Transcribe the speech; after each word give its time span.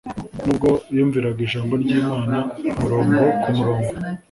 Nubwo 0.43 0.69
yumviraga 0.95 1.39
Ijambo 1.47 1.73
ry'Imana 1.83 2.35
umurongo 2.71 3.19
ku 3.41 3.49
murongo, 3.57 3.91